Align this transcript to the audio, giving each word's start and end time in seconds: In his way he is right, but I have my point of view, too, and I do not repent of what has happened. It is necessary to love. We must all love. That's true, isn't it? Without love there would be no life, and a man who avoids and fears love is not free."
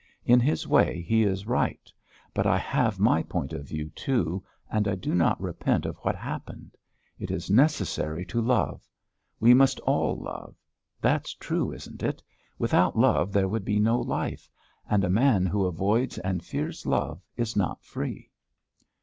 In 0.25 0.39
his 0.39 0.67
way 0.67 1.01
he 1.03 1.21
is 1.21 1.45
right, 1.45 1.93
but 2.33 2.47
I 2.47 2.57
have 2.57 2.99
my 2.99 3.21
point 3.21 3.53
of 3.53 3.67
view, 3.67 3.91
too, 3.91 4.43
and 4.67 4.87
I 4.87 4.95
do 4.95 5.13
not 5.13 5.39
repent 5.39 5.85
of 5.85 5.95
what 5.97 6.15
has 6.15 6.23
happened. 6.23 6.75
It 7.19 7.29
is 7.29 7.51
necessary 7.51 8.25
to 8.25 8.41
love. 8.41 8.81
We 9.39 9.53
must 9.53 9.79
all 9.81 10.17
love. 10.19 10.55
That's 11.01 11.35
true, 11.35 11.71
isn't 11.71 12.01
it? 12.01 12.23
Without 12.57 12.97
love 12.97 13.31
there 13.31 13.47
would 13.47 13.63
be 13.63 13.79
no 13.79 13.99
life, 13.99 14.49
and 14.89 15.03
a 15.03 15.07
man 15.11 15.45
who 15.45 15.65
avoids 15.67 16.17
and 16.17 16.43
fears 16.43 16.87
love 16.87 17.21
is 17.37 17.55
not 17.55 17.83
free." 17.85 18.31